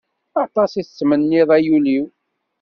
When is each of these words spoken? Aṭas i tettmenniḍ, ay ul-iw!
Aṭas 0.43 0.71
i 0.75 0.81
tettmenniḍ, 0.83 1.49
ay 1.57 1.65
ul-iw! 1.75 2.05